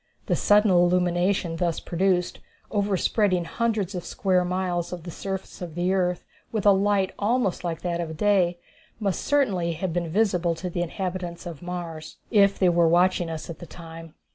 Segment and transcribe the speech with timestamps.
[0.25, 2.39] The sudden illumination thus produced,
[2.71, 7.63] overspreading hundreds of square miles of the surface of the earth with a light almost
[7.63, 8.57] like that of day,
[8.99, 13.47] must certainly have been visible to the inhabitants of Mars, if they were watching us
[13.47, 14.15] at the time.